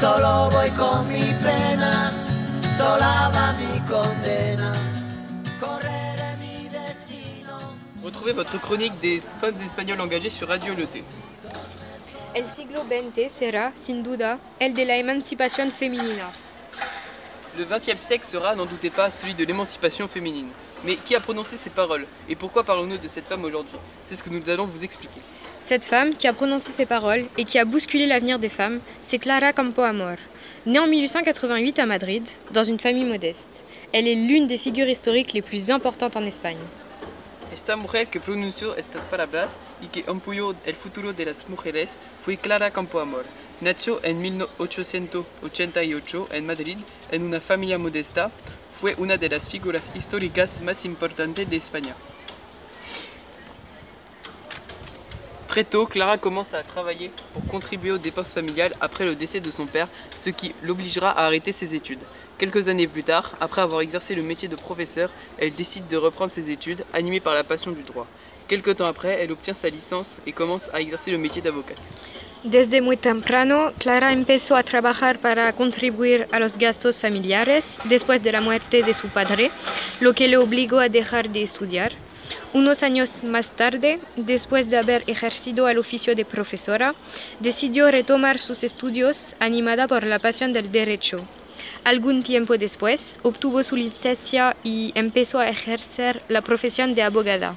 Solo 0.00 0.50
voy 0.50 0.70
con 0.70 1.08
mi 1.08 1.24
pena, 1.42 2.10
sola 2.76 3.30
va 3.32 3.52
mi 3.58 3.80
condena. 3.86 4.72
Correré 5.60 6.36
mi 6.40 6.68
destino. 6.68 7.56
Retrouvez 8.02 8.34
votre 8.34 8.58
chronique 8.60 8.98
des 9.00 9.22
femmes 9.40 9.60
espagnoles 9.64 10.00
engagées 10.00 10.30
sur 10.30 10.48
Radio 10.48 10.74
Le 10.74 10.86
T. 10.86 11.04
El 12.34 12.48
siglo 12.48 12.82
XX 12.84 13.32
será, 13.32 13.72
sin 13.80 14.02
duda, 14.02 14.38
el 14.58 14.74
de 14.74 14.84
la 14.84 14.96
emancipación 14.96 15.70
femenina. 15.70 16.32
Le 17.56 17.64
XXe 17.64 18.04
siècle 18.04 18.26
sera, 18.26 18.56
n'en 18.56 18.66
doutez 18.66 18.90
pas, 18.90 19.12
celui 19.12 19.34
de 19.34 19.44
l'émancipation 19.44 20.08
féminine. 20.08 20.48
Mais 20.84 20.96
qui 20.96 21.14
a 21.14 21.20
prononcé 21.20 21.56
ces 21.56 21.70
paroles 21.70 22.06
Et 22.28 22.34
pourquoi 22.34 22.64
parlons-nous 22.64 22.98
de 22.98 23.06
cette 23.06 23.26
femme 23.26 23.44
aujourd'hui? 23.44 23.78
C'est 24.06 24.16
ce 24.16 24.24
que 24.24 24.30
nous 24.30 24.48
allons 24.48 24.66
vous 24.66 24.82
expliquer. 24.82 25.20
Cette 25.60 25.84
femme 25.84 26.16
qui 26.16 26.26
a 26.26 26.32
prononcé 26.32 26.72
ces 26.72 26.84
paroles 26.84 27.26
et 27.38 27.44
qui 27.44 27.60
a 27.60 27.64
bousculé 27.64 28.06
l'avenir 28.06 28.40
des 28.40 28.48
femmes, 28.48 28.80
c'est 29.02 29.20
Clara 29.20 29.52
Campoamor. 29.52 30.16
Née 30.66 30.80
en 30.80 30.88
1888 30.88 31.78
à 31.78 31.86
Madrid, 31.86 32.28
dans 32.50 32.64
une 32.64 32.80
famille 32.80 33.04
modeste, 33.04 33.64
elle 33.92 34.08
est 34.08 34.16
l'une 34.16 34.48
des 34.48 34.58
figures 34.58 34.88
historiques 34.88 35.32
les 35.32 35.42
plus 35.42 35.70
importantes 35.70 36.16
en 36.16 36.26
Espagne. 36.26 36.58
Esta 37.54 37.76
mujer 37.76 38.08
que 38.08 38.18
pronunció 38.18 38.74
estas 38.74 39.04
palabras 39.04 39.56
y 39.80 39.86
que 39.86 40.04
ampuyó 40.08 40.56
el 40.64 40.74
futuro 40.74 41.12
de 41.12 41.24
las 41.24 41.48
mujeres 41.48 41.96
fue 42.24 42.36
Clara 42.36 42.72
Campoamor. 42.72 43.26
Nació 43.60 44.00
en 44.02 44.20
1888 44.20 46.28
en 46.32 46.46
Madrid 46.46 46.78
en 47.12 47.22
una 47.22 47.40
familia 47.40 47.78
modesta. 47.78 48.32
Fue 48.80 48.96
una 48.98 49.18
de 49.18 49.28
las 49.28 49.48
figuras 49.48 49.88
históricas 49.94 50.60
más 50.60 50.84
importantes 50.84 51.48
de 51.48 51.54
España. 51.54 51.94
Très 55.46 55.62
tôt, 55.62 55.86
Clara 55.86 56.18
commence 56.18 56.54
à 56.54 56.64
travailler 56.64 57.12
pour 57.32 57.46
contribuer 57.46 57.92
aux 57.92 57.98
dépenses 57.98 58.32
familiales 58.32 58.74
après 58.80 59.04
le 59.04 59.14
décès 59.14 59.38
de 59.38 59.52
son 59.52 59.68
père, 59.68 59.86
ce 60.16 60.30
qui 60.30 60.56
l'obligera 60.60 61.12
à 61.12 61.26
arrêter 61.26 61.52
ses 61.52 61.76
études. 61.76 62.02
Quelques 62.44 62.68
années 62.68 62.86
plus 62.86 63.04
tard, 63.04 63.32
après 63.40 63.62
avoir 63.62 63.80
exercé 63.80 64.14
le 64.14 64.22
métier 64.22 64.48
de 64.48 64.56
professeur, 64.56 65.08
elle 65.38 65.54
décide 65.54 65.88
de 65.88 65.96
reprendre 65.96 66.30
ses 66.30 66.50
études, 66.50 66.84
animée 66.92 67.18
par 67.18 67.32
la 67.32 67.42
passion 67.42 67.70
du 67.70 67.82
droit. 67.82 68.06
Quelque 68.48 68.70
temps 68.70 68.84
après, 68.84 69.18
elle 69.18 69.32
obtient 69.32 69.54
sa 69.54 69.70
licence 69.70 70.18
et 70.26 70.32
commence 70.32 70.68
à 70.74 70.82
exercer 70.82 71.10
le 71.10 71.16
métier 71.16 71.40
d'avocate. 71.40 71.78
Desde 72.44 72.82
muy 72.82 72.98
temprano, 72.98 73.72
Clara 73.78 74.12
empezó 74.12 74.56
a 74.56 74.62
trabajar 74.62 75.20
para 75.20 75.54
contribuir 75.54 76.28
a 76.32 76.38
los 76.38 76.58
gastos 76.58 77.00
familiares 77.00 77.78
después 77.86 78.22
de 78.22 78.32
la 78.32 78.42
muerte 78.42 78.82
de 78.82 78.92
su 78.92 79.08
padre, 79.08 79.50
lo 80.00 80.12
que 80.12 80.28
le 80.28 80.36
obligó 80.36 80.80
a 80.80 80.90
dejar 80.90 81.30
de 81.30 81.44
estudiar. 81.44 81.92
Unos 82.52 82.82
años 82.82 83.24
más 83.24 83.52
tarde, 83.52 84.00
después 84.16 84.68
de 84.68 84.76
haber 84.76 85.02
ejercido 85.06 85.66
el 85.70 85.78
oficio 85.78 86.14
de 86.14 86.26
profesora, 86.26 86.94
decidió 87.40 87.90
retomar 87.90 88.38
sus 88.38 88.64
estudios 88.64 89.34
animada 89.40 89.88
por 89.88 90.04
la 90.04 90.18
pasión 90.18 90.52
del 90.52 90.70
derecho. 90.70 91.24
Algún 91.84 92.22
tiempo 92.22 92.56
después, 92.56 93.20
obtuvo 93.22 93.62
su 93.62 93.76
licencia 93.76 94.56
y 94.62 94.92
empezó 94.94 95.38
a 95.38 95.48
ejercer 95.48 96.22
la 96.28 96.42
profesión 96.42 96.94
de 96.94 97.02
abogada. 97.02 97.56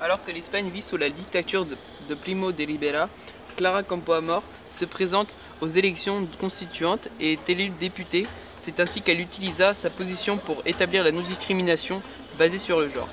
Alors 0.00 0.24
que 0.24 0.32
l'Espagne 0.32 0.70
vit 0.70 0.82
sous 0.82 0.96
la 0.96 1.10
dictature 1.10 1.64
de, 1.64 2.14
Primo 2.14 2.52
de 2.52 2.64
Rivera, 2.64 3.08
Clara 3.56 3.82
Campoamor 3.82 4.42
se 4.78 4.84
présente 4.84 5.34
aux 5.60 5.68
élections 5.68 6.28
constituantes 6.40 7.08
et 7.18 7.32
est 7.32 7.50
élue 7.50 7.70
députée. 7.70 8.26
C'est 8.62 8.78
ainsi 8.80 9.02
qu'elle 9.02 9.20
utilisa 9.20 9.74
sa 9.74 9.90
position 9.90 10.38
pour 10.38 10.62
établir 10.66 11.02
la 11.02 11.10
non-discrimination 11.10 12.02
basée 12.38 12.58
sur 12.58 12.80
le 12.80 12.90
genre. 12.90 13.08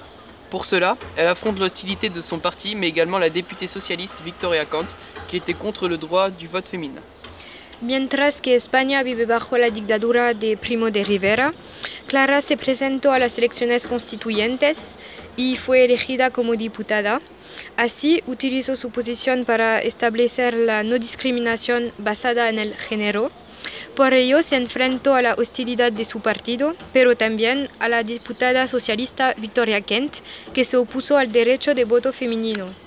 Pour 0.52 0.66
cela, 0.66 0.97
elle 1.17 1.27
affronte 1.27 1.58
l'hostilité 1.58 2.09
de 2.09 2.22
son 2.22 2.39
parti, 2.39 2.75
mais 2.75 2.88
également 2.88 3.17
la 3.17 3.31
députée 3.31 3.67
socialiste 3.67 4.16
Victoria 4.23 4.66
Kant, 4.66 4.86
qui 5.27 5.38
était 5.38 5.55
contre 5.55 5.88
le 5.88 5.97
droit 5.97 6.30
du 6.30 6.47
vote 6.47 6.67
féminin. 6.67 7.02
Mientras 7.81 8.39
que 8.39 8.55
España 8.55 9.03
vive 9.03 9.25
bajo 9.25 9.58
la 9.58 9.69
dictadura 9.69 10.33
de 10.33 10.55
Primo 10.55 10.91
de 10.91 11.03
Rivera, 11.03 11.53
Clara 12.08 12.41
se 12.41 12.55
presentó 12.55 13.11
a 13.11 13.19
las 13.19 13.37
elecciones 13.37 13.86
constituyentes 13.86 14.97
y 15.36 15.58
fue 15.58 15.83
elegida 15.83 16.30
como 16.30 16.55
diputada. 16.55 17.21
Así 17.75 18.23
utilizó 18.27 18.77
su 18.77 18.91
posición 18.91 19.43
para 19.43 19.80
establecer 19.80 20.53
la 20.53 20.83
no 20.83 20.97
discriminación 20.97 21.91
basada 21.97 22.47
en 22.47 22.59
el 22.59 22.75
género. 22.75 23.31
Por 23.95 24.13
ello 24.13 24.42
se 24.42 24.55
enfrentó 24.55 25.15
a 25.15 25.21
la 25.21 25.33
hostilidad 25.33 25.92
de 25.92 26.05
su 26.05 26.21
partido, 26.21 26.75
pero 26.93 27.17
también 27.17 27.69
a 27.80 27.89
la 27.89 28.03
diputada 28.03 28.67
socialista 28.67 29.33
Victoria 29.37 29.81
Kent, 29.81 30.17
que 30.53 30.63
se 30.63 30.77
opuso 30.77 31.17
al 31.17 31.31
derecho 31.31 31.73
de 31.73 31.83
voto 31.83 32.13
femenino. 32.13 32.85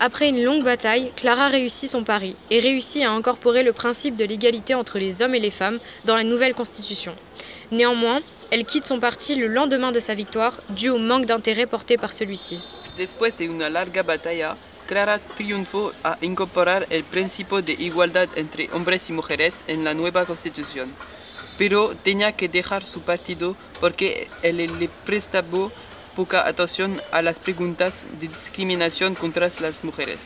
Après 0.00 0.28
une 0.28 0.44
longue 0.44 0.62
bataille, 0.62 1.10
Clara 1.16 1.48
réussit 1.48 1.90
son 1.90 2.04
pari 2.04 2.36
et 2.50 2.60
réussit 2.60 3.02
à 3.02 3.10
incorporer 3.10 3.64
le 3.64 3.72
principe 3.72 4.16
de 4.16 4.24
l'égalité 4.24 4.74
entre 4.74 4.96
les 4.96 5.22
hommes 5.22 5.34
et 5.34 5.40
les 5.40 5.50
femmes 5.50 5.80
dans 6.04 6.14
la 6.14 6.22
nouvelle 6.22 6.54
constitution. 6.54 7.16
Néanmoins, 7.72 8.20
elle 8.52 8.64
quitte 8.64 8.84
son 8.84 9.00
parti 9.00 9.34
le 9.34 9.48
lendemain 9.48 9.90
de 9.90 9.98
sa 9.98 10.14
victoire, 10.14 10.60
dû 10.70 10.88
au 10.88 10.98
manque 10.98 11.26
d'intérêt 11.26 11.66
porté 11.66 11.96
par 11.96 12.12
celui-ci. 12.12 12.60
Después 12.96 13.32
de 13.36 13.48
una 13.48 13.68
larga 13.68 14.04
batalla, 14.04 14.56
Clara 14.86 15.18
triunfó 15.18 15.92
a 16.04 16.16
incorporar 16.22 16.86
el 16.90 17.02
principio 17.02 17.60
de 17.60 17.72
igualdad 17.72 18.28
entre 18.36 18.70
hombres 18.72 19.10
y 19.10 19.12
mujeres 19.12 19.64
en 19.66 19.82
la 19.82 19.94
nueva 19.94 20.26
constitución. 20.26 20.94
Pero 21.58 21.96
tenía 22.04 22.32
que 22.32 22.48
dejar 22.48 22.86
su 22.86 23.00
partido 23.00 23.56
porque 23.80 24.28
él 24.42 24.58
le 24.58 24.88
prestaba 25.04 25.70
poca 26.18 26.44
atención 26.44 27.00
a 27.12 27.22
las 27.22 27.38
preguntas 27.38 28.04
de 28.20 28.26
discriminación 28.26 29.14
contra 29.14 29.46
las 29.60 29.76
mujeres. 29.84 30.18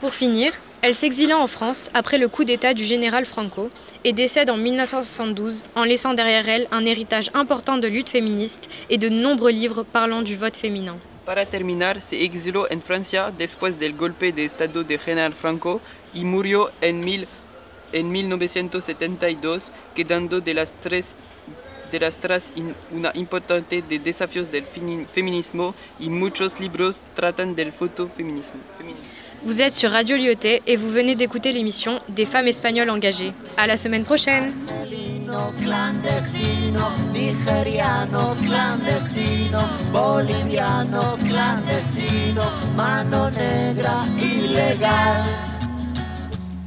Pour 0.00 0.14
finir, 0.14 0.52
elle 0.80 0.94
s'exila 0.94 1.36
en 1.36 1.46
France 1.46 1.90
après 1.92 2.16
le 2.16 2.28
coup 2.28 2.44
d'État 2.44 2.72
du 2.72 2.86
général 2.86 3.26
Franco 3.26 3.70
et 4.04 4.14
décède 4.14 4.48
en 4.48 4.56
1972 4.56 5.62
en 5.74 5.84
laissant 5.84 6.14
derrière 6.14 6.48
elle 6.48 6.66
un 6.70 6.86
héritage 6.86 7.30
important 7.34 7.76
de 7.76 7.86
lutte 7.86 8.08
féministe 8.08 8.70
et 8.88 8.96
de 8.96 9.10
nombreux 9.10 9.50
livres 9.50 9.82
parlant 9.82 10.22
du 10.22 10.36
vote 10.36 10.56
féminin. 10.56 10.96
Para 11.26 11.44
terminar, 11.44 12.00
se 12.00 12.16
exiló 12.24 12.66
en 12.70 12.80
Francia 12.80 13.30
después 13.36 13.78
del 13.78 13.92
golpe 13.94 14.32
de 14.32 14.46
Estado 14.46 14.84
de 14.84 14.96
General 14.96 15.34
Franco 15.34 15.82
y 16.14 16.24
murió 16.24 16.70
en, 16.80 17.00
mil, 17.00 17.28
en 17.92 18.10
1972, 18.10 19.70
quedando 19.94 20.40
de 20.40 20.54
las 20.54 20.72
tres 20.82 21.14
de 21.90 22.00
las 22.00 22.18
tras 22.18 22.50
in- 22.56 22.74
una 22.92 23.10
importante 23.14 23.82
de 23.82 23.98
desafíos 23.98 24.50
del 24.50 24.64
feminismo 25.14 25.74
y 25.98 26.08
muchos 26.08 26.58
libros 26.60 27.02
tratan 27.14 27.54
del 27.54 27.72
fotofeminismo. 27.72 28.60
feminismo. 28.78 29.04
Vous 29.44 29.60
êtes 29.60 29.74
sur 29.74 29.90
Radio 29.90 30.16
Lyoté 30.16 30.62
et 30.66 30.76
vous 30.76 30.90
venez 30.90 31.14
d'écouter 31.14 31.52
l'émission 31.52 32.00
Des 32.08 32.26
femmes 32.26 32.48
espagnoles 32.48 32.90
engagées. 32.90 33.32
À 33.56 33.66
la 33.66 33.76
semaine 33.76 34.04
prochaine! 34.04 34.52
Argelino 34.80 35.52
clandestino, 35.60 36.90
nigeriano 37.12 38.34
clandestino, 38.42 39.60
boliviano 39.92 41.16
clandestino, 41.18 42.42
mano 42.76 43.30
negra 43.30 44.02
ilegal. 44.18 45.55